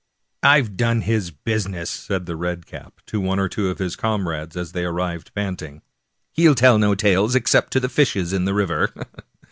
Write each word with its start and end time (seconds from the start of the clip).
"I've 0.41 0.77
done 0.77 1.01
his 1.01 1.29
business," 1.29 1.87
said 1.91 2.25
the 2.25 2.35
red 2.35 2.65
cap 2.65 3.01
to 3.05 3.19
one 3.21 3.37
or 3.37 3.47
two 3.47 3.69
of 3.69 3.77
his 3.77 3.95
comrades 3.95 4.57
as 4.57 4.71
they 4.71 4.83
arrived 4.83 5.31
panting." 5.35 5.83
He'll 6.33 6.55
tell 6.55 6.79
no 6.79 6.95
tales, 6.95 7.35
except 7.35 7.71
to 7.73 7.79
the 7.79 7.87
fishes 7.87 8.33
in 8.33 8.45
the 8.45 8.55
river." 8.55 8.89